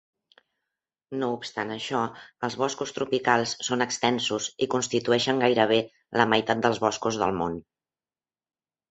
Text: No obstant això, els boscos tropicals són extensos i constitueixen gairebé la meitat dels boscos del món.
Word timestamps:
No 1.23 1.27
obstant 1.39 1.73
això, 1.73 1.99
els 2.47 2.55
boscos 2.61 2.93
tropicals 2.95 3.53
són 3.67 3.85
extensos 3.85 4.47
i 4.67 4.69
constitueixen 4.75 5.43
gairebé 5.43 5.77
la 6.21 6.25
meitat 6.33 6.63
dels 6.65 6.81
boscos 6.87 7.21
del 7.25 7.37
món. 7.43 7.61